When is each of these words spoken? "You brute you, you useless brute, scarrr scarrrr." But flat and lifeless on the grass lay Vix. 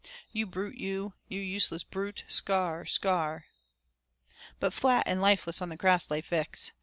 "You 0.31 0.47
brute 0.47 0.77
you, 0.79 1.13
you 1.27 1.39
useless 1.39 1.83
brute, 1.83 2.23
scarrr 2.27 2.85
scarrrr." 2.87 3.43
But 4.59 4.73
flat 4.73 5.03
and 5.07 5.21
lifeless 5.21 5.61
on 5.61 5.69
the 5.69 5.77
grass 5.77 6.09
lay 6.09 6.21
Vix. 6.21 6.71